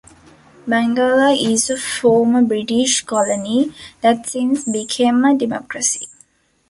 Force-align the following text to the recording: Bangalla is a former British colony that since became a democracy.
Bangalla 0.67 1.31
is 1.31 1.69
a 1.69 1.77
former 1.77 2.41
British 2.41 3.03
colony 3.03 3.71
that 4.01 4.27
since 4.27 4.63
became 4.63 5.23
a 5.23 5.37
democracy. 5.37 6.07